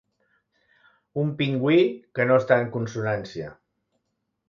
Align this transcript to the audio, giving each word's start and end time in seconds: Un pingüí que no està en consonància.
Un 1.25 1.29
pingüí 1.43 1.85
que 2.19 2.29
no 2.31 2.41
està 2.43 2.61
en 2.65 2.75
consonància. 2.79 3.55